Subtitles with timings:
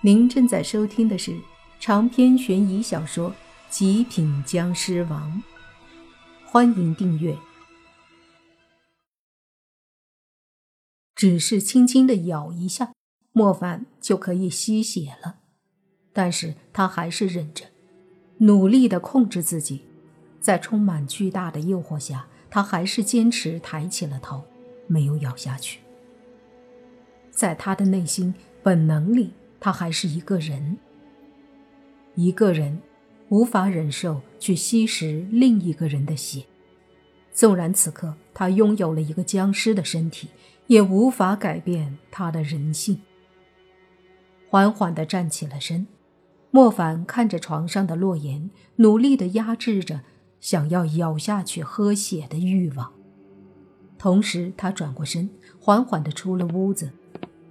[0.00, 1.36] 您正在收听的是
[1.80, 3.30] 长篇悬疑小说
[3.68, 5.42] 《极品僵尸王》，
[6.48, 7.36] 欢迎订阅。
[11.16, 12.92] 只是轻轻的咬一下，
[13.32, 15.40] 莫凡就可以吸血了，
[16.12, 17.64] 但是他还是忍着，
[18.36, 19.82] 努力的控制自己，
[20.40, 24.44] 在充满巨大的诱惑下，他还是坚持抬起了头，
[24.86, 25.80] 没有咬下去。
[27.32, 29.32] 在他的内心本能里。
[29.60, 30.78] 他还是一个人，
[32.14, 32.80] 一个人
[33.28, 36.44] 无法忍受去吸食另一个人的血。
[37.32, 40.28] 纵然此刻他拥有了一个僵尸的身体，
[40.66, 43.00] 也无法改变他的人性。
[44.48, 45.86] 缓缓地站起了身，
[46.50, 50.00] 莫凡看着床上的洛言，努力地压制着
[50.40, 52.92] 想要咬下去喝血的欲望。
[53.98, 55.28] 同时，他转过身，
[55.60, 56.92] 缓缓地出了屋子。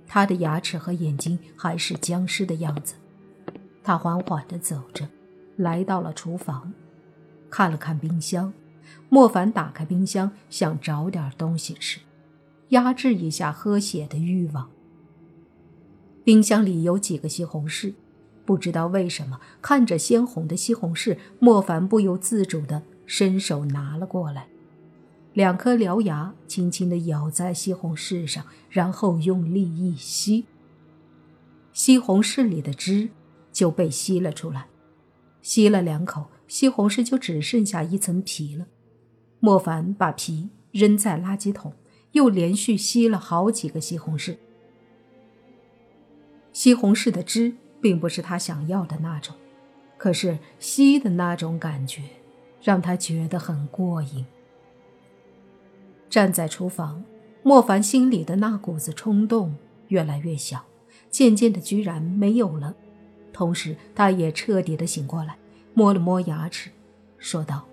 [0.07, 2.95] 他的牙齿和眼睛还是僵尸的样子。
[3.83, 5.07] 他缓缓地走着，
[5.55, 6.73] 来到了厨房，
[7.49, 8.53] 看了看冰箱。
[9.09, 11.99] 莫凡打开冰箱，想找点东西吃，
[12.69, 14.69] 压制一下喝血的欲望。
[16.23, 17.93] 冰箱里有几个西红柿，
[18.45, 24.47] 不知道为什么，看着鲜红的西红柿，莫凡不由自主地伸手拿了过来。
[25.37, 30.45] 两颗獠牙轻轻地咬在西红柿上，然后用力一吸，
[31.71, 33.09] 西红柿里的汁
[33.51, 34.65] 就被吸了出来。
[35.43, 38.65] 吸了两口，西红柿就只剩下一层皮了。
[39.39, 41.71] 莫凡把皮扔在垃圾桶，
[42.13, 44.37] 又连续吸了好几个西红柿。
[46.51, 49.35] 西红柿的汁并不是他想要的那种，
[49.99, 52.01] 可是吸的那种感觉，
[52.59, 54.25] 让他觉得很过瘾。
[56.09, 57.03] 站在厨房，
[57.43, 59.55] 莫凡心里的那股子冲动
[59.89, 60.65] 越来越小，
[61.09, 62.75] 渐渐的居然没有了。
[63.33, 65.37] 同时，他也彻底的醒过来，
[65.73, 66.71] 摸了摸牙齿，
[67.17, 67.65] 说道：“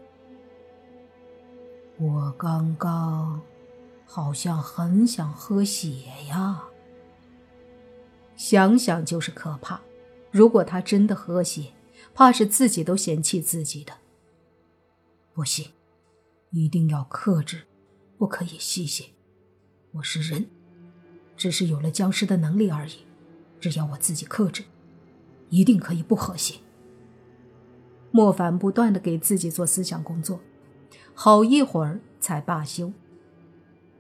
[1.98, 3.41] 我刚刚
[4.04, 5.91] 好像很想喝血
[6.28, 6.64] 呀。
[8.36, 9.80] 想想就是可怕。
[10.30, 11.69] 如果他真的喝血，
[12.12, 13.92] 怕是自己都嫌弃自己的。
[15.32, 15.70] 不行，
[16.50, 17.62] 一定要克制。”
[18.16, 19.06] 不可以吸血，
[19.92, 20.47] 我是人，
[21.36, 22.98] 只是有了僵尸的能力而已。
[23.60, 24.62] 只要我自己克制，
[25.50, 26.60] 一定可以不喝血。
[28.12, 30.41] 莫凡不断的给自己做思想工作，
[31.12, 32.92] 好一会儿才罢休。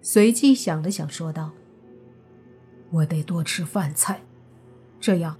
[0.00, 1.50] 随即想了想，说道
[2.90, 4.22] ：“我得多吃饭菜，
[5.00, 5.36] 这样，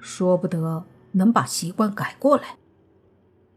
[0.00, 2.56] 说不得能把习惯改过来。”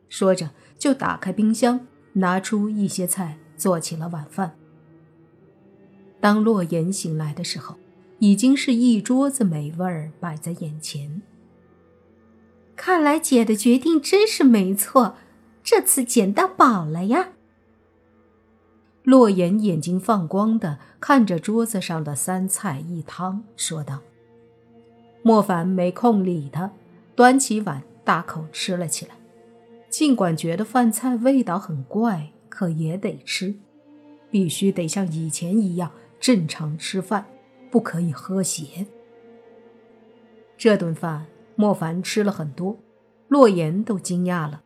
[0.08, 3.40] 说着，就打开冰箱，拿出一些菜。
[3.62, 4.56] 做起了晚饭。
[6.20, 7.76] 当洛言醒来的时候，
[8.18, 11.22] 已经是一桌子美味儿摆在眼前。
[12.76, 15.16] 看来姐的决定真是没错，
[15.64, 17.34] 这次捡到宝了呀！
[19.04, 24.00] 洛言眼睛放光的看着桌子上的三菜一汤，说道
[25.22, 26.72] ：“莫凡没空理他，
[27.16, 29.12] 端起碗大口吃了起来。
[29.90, 33.56] 尽管觉得饭菜味道很怪。”可也得吃，
[34.30, 37.26] 必须得像以前一样正常吃饭，
[37.72, 38.86] 不可以喝血。
[40.58, 41.26] 这顿饭
[41.56, 42.78] 莫凡吃了很多，
[43.30, 44.62] 洛言都惊讶了。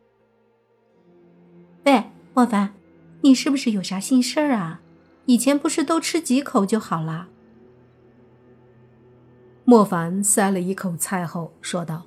[1.84, 2.02] 喂，
[2.34, 2.74] 莫凡，
[3.22, 4.82] 你是不是有啥心事儿啊？
[5.26, 7.28] 以前不是都吃几口就好了？
[9.64, 12.06] 莫凡塞了一口菜后说道：“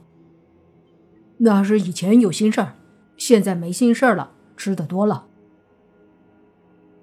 [1.39, 2.75] 那是以前有心事儿，
[3.17, 5.27] 现在没心事儿了，吃的多了。”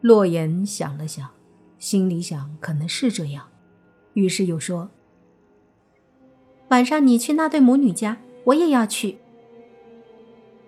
[0.06, 1.28] 洛言想了想，
[1.81, 3.49] 心里想可能是这样，
[4.12, 4.89] 于是又说
[6.71, 9.19] ：“晚上你去那对母女家，我也要去。”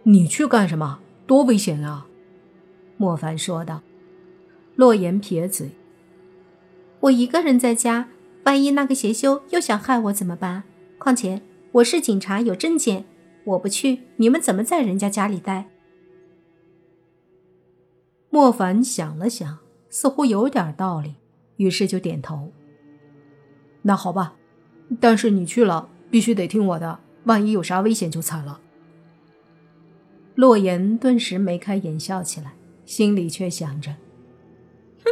[0.03, 0.99] 你去干什么？
[1.25, 2.09] 多危险啊！”
[2.99, 3.81] 莫凡说道。
[4.75, 5.71] 洛言撇嘴
[6.99, 8.09] ：“我一个人在家，
[8.43, 10.65] 万一那个邪修又想害我怎么办？
[10.99, 13.05] 况且我是警察，有证件，
[13.45, 15.69] 我不去，你们怎么在人家家里待？”
[18.31, 19.59] 莫凡想了想，
[19.89, 21.17] 似乎有点道理，
[21.57, 22.53] 于是就点头。
[23.83, 24.37] 那好吧，
[25.01, 28.61] 但是你去了必须得听我的，万一有啥危险就惨了。
[30.35, 32.55] 洛言顿时眉开眼笑起来，
[32.85, 33.93] 心里却想着：
[35.05, 35.11] 哼，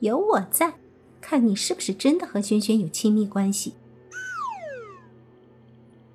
[0.00, 0.74] 有我在，
[1.20, 3.74] 看你是不是真的和轩轩有亲密关系。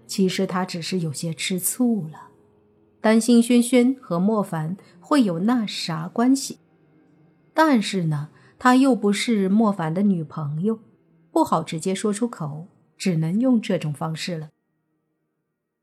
[0.07, 2.29] 其实他只是有些吃醋了。
[3.01, 6.57] 担心轩轩和莫凡会有那啥关系，
[7.53, 10.79] 但是呢，他又不是莫凡的女朋友，
[11.31, 12.67] 不好直接说出口，
[12.97, 14.49] 只能用这种方式了。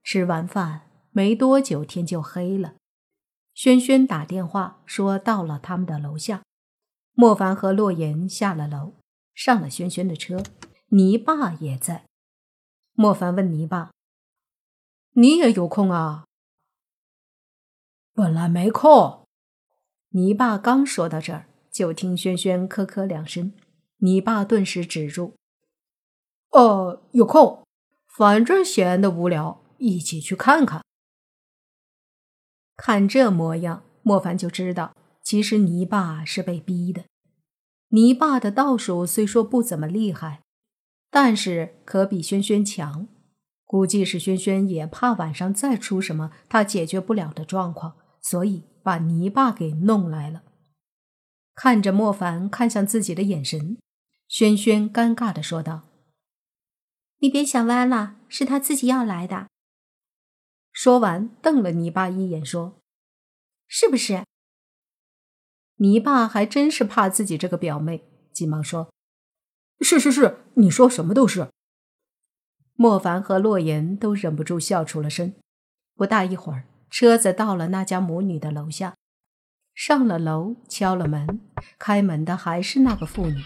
[0.03, 2.75] 吃完饭没多久，天就黑了。
[3.55, 6.43] 轩轩打电话说到了他们的楼下。
[7.15, 8.95] 莫凡和洛言下了楼，
[9.35, 10.43] 上了轩轩的车，
[10.89, 12.07] 泥爸也在。
[12.95, 13.93] 莫凡问泥爸
[15.15, 16.25] ：“你也有空啊
[18.14, 19.26] ？”“本来没空。”
[20.14, 23.53] 泥爸刚说到这儿，就听轩轩咳咳两声，
[23.99, 25.37] 泥爸顿时止住
[26.53, 27.64] ：“哦，有空，
[28.06, 30.82] 反正闲得无聊，一起去看看。”
[32.76, 37.05] 看这模样，莫凡就知道，其实泥爸是被逼的。
[37.88, 40.43] 泥爸的道术虽说不怎么厉害，
[41.11, 43.08] 但是可比轩轩强。
[43.65, 50.43] 估计是轩轩也怕晚上再出什么他解决不了的状况，所以把泥巴给弄来了。
[51.55, 53.77] 看着莫凡看向自己的眼神，
[54.27, 55.83] 轩轩尴尬的说道
[57.21, 59.49] ：“你别想歪了，是他自己要来的。”
[60.73, 62.81] 说完，瞪了泥巴一眼，说
[63.69, 64.25] ：“是不是？”
[65.77, 68.03] 泥巴还真是怕自己这个表妹，
[68.33, 68.91] 急忙说
[69.81, 71.51] ：“是是是，你说什么都是。”
[72.75, 75.35] 莫凡和洛言都忍不住笑出了声。
[75.95, 78.99] 不大一会儿，车子到了那家母女的楼下，
[79.73, 81.41] 上了楼，敲了门，
[81.79, 83.43] 开门的还是那个妇女，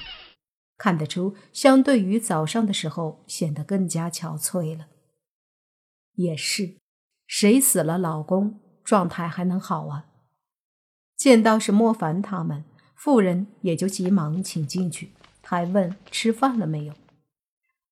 [0.77, 4.89] 看得出，相对于早上的时候，显得更加憔悴了。
[6.15, 6.79] 也是。
[7.29, 10.07] 谁死了，老公状态还能好啊？
[11.17, 12.65] 见到是莫凡他们，
[12.97, 15.13] 妇人也就急忙请进去，
[15.43, 16.95] 还问吃饭了没有。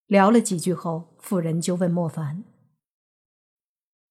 [0.06, 2.43] 聊了几句后，妇人就问莫凡：“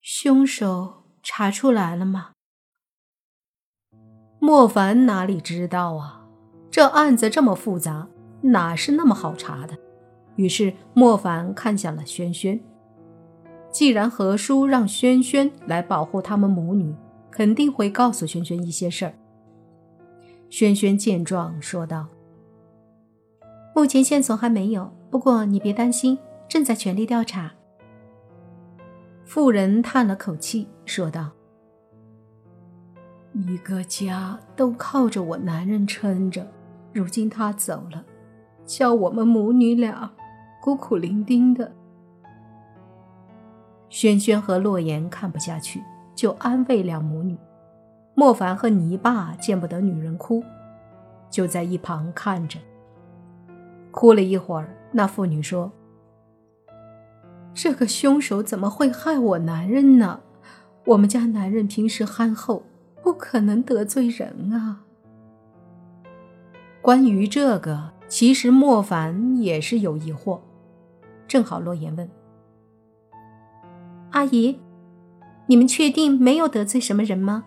[0.02, 2.34] 凶手查出来了吗？”
[4.40, 6.28] 莫凡哪里知道啊？
[6.70, 8.08] 这案子这么复杂，
[8.42, 9.78] 哪是那么好查的？
[10.36, 12.60] 于是莫凡看向了轩轩。
[13.72, 16.94] 既然何叔让轩轩来保护他们母女，
[17.32, 19.14] 肯定会告诉轩轩一些事儿。
[20.50, 22.08] 轩轩见状说道
[23.74, 26.18] ：“目前线索还没有，不过你别担心，
[26.48, 27.52] 正在全力调查。”
[29.34, 31.32] 妇人叹了口气说道
[33.34, 36.46] ：“一个家都靠着我男人撑着，
[36.94, 38.06] 如今他走了，
[38.64, 40.08] 叫我们母女俩
[40.62, 41.72] 孤苦伶仃的。”
[43.90, 45.82] 轩轩和洛言看不下去，
[46.14, 47.36] 就安慰两母女。
[48.14, 50.44] 莫凡和泥巴见不得女人哭，
[51.32, 52.60] 就在一旁看着。
[53.90, 55.72] 哭了一会儿，那妇女说
[57.54, 60.20] ：“这个凶手怎么会害我男人呢？
[60.86, 62.64] 我们家男人平时憨厚，
[63.02, 64.82] 不可能得罪人啊。”
[66.82, 70.40] 关于这个，其实莫凡也是有疑惑。
[71.28, 72.10] 正好洛言问。
[74.12, 74.60] 阿姨，
[75.48, 77.46] 你们确定没有得罪什么人吗？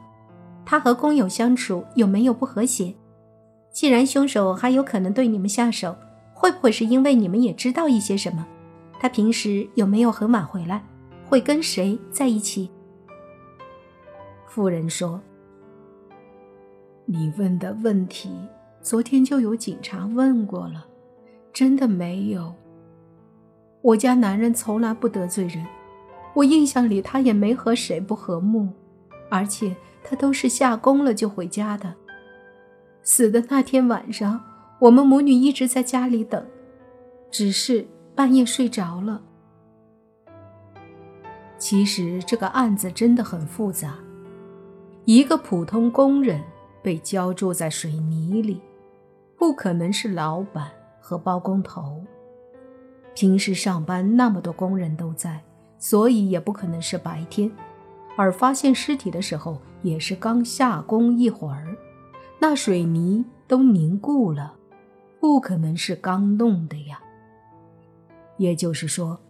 [0.64, 2.94] 他和工友相处有没有不和谐？
[3.70, 5.94] 既然凶手还有可能对你们下手，
[6.32, 8.46] 会不会是因为你们也知道一些什么？
[8.98, 10.84] 他平时有没有很晚回来？
[11.28, 12.70] 会跟谁在一起？
[14.46, 15.20] 妇人说
[17.04, 18.30] ：“你问的问题，
[18.80, 20.86] 昨天就有警察问过了，
[21.52, 22.54] 真的没有。
[23.82, 25.66] 我家男人从来不得罪人。”
[26.34, 28.68] 我印象里，他也没和谁不和睦，
[29.30, 29.74] 而且
[30.04, 31.94] 他都是下工了就回家的。
[33.02, 34.38] 死的那天晚上，
[34.78, 36.44] 我们母女一直在家里等，
[37.30, 37.86] 只是
[38.16, 39.22] 半夜睡着了。
[41.56, 43.94] 其实这个案子真的很复杂，
[45.04, 46.42] 一个普通工人
[46.82, 48.60] 被浇筑在水泥里，
[49.36, 50.68] 不可能是老板
[51.00, 52.02] 和包工头。
[53.14, 55.40] 平时上班那么多工人都在。
[55.78, 57.52] 所以也不可能是白天，
[58.16, 61.76] 而发现尸体的时候也是刚下工一会儿，
[62.38, 64.54] 那水泥都凝固了，
[65.20, 66.98] 不可能是刚弄的呀。
[68.38, 69.20] 也就是说，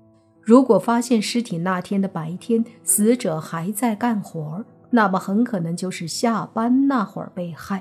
[0.43, 7.81] 如果发现尸体那天的白天，死者还在干活，那么很可能就是下班那会儿被害；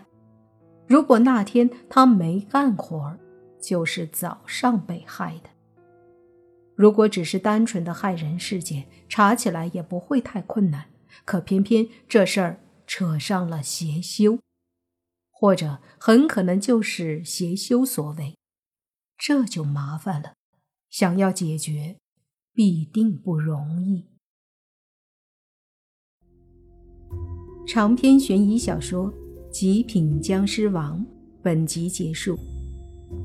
[0.88, 3.18] 如果那天他没干活，
[3.62, 5.50] 就是早上被害的。
[6.76, 10.88] 如果只是单纯的害人事件，查起来也不会太困难。
[11.24, 14.40] 可偏偏这事儿扯上了邪修，
[15.32, 18.38] 或者很可能就是邪修所为，
[19.18, 20.34] 这就麻烦了。
[20.98, 21.98] 想要解决，
[22.54, 24.06] 必定不容易。
[27.68, 29.12] 长篇悬疑小说
[29.52, 31.02] 《极品僵尸王》
[31.44, 32.40] 本集结束，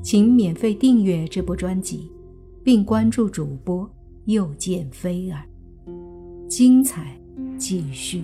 [0.03, 2.11] 请免费订阅这部专辑。
[2.61, 3.89] 并关注主播，
[4.25, 5.41] 又见菲儿。
[6.49, 7.17] 精彩
[7.57, 8.21] 继续。